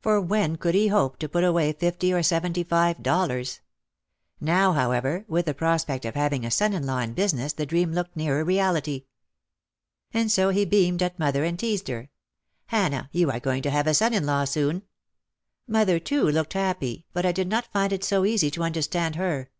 [0.00, 3.60] For when could he hope to put away fifty or seventy five dollars!
[4.40, 7.92] Now, however, with the prospect of having a son in law in business the dream
[7.92, 9.04] looked nearer reality.
[10.14, 12.08] And so he beamed at mother and teased her.
[12.72, 14.84] "Hanah, you are going to have a son in law soon."
[15.66, 19.16] Mother too looked happy but I did not find it so easy to under stand
[19.16, 19.50] her.